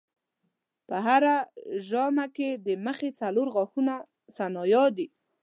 [0.87, 1.35] په هره
[1.87, 3.95] ژامه کې د مخې څلور غاښه
[4.35, 5.07] ثنایا دي.